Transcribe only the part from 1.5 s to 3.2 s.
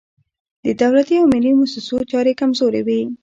موسسو چارې کمزورې وي.